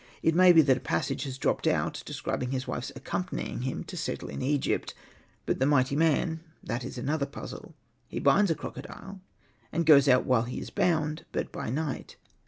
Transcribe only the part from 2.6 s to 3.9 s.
wife's accompanying him